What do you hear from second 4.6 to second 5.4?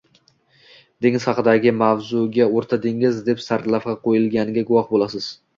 guvoh boʻlasiz